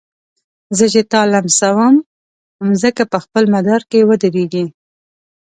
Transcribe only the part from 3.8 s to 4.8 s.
کي ودريږي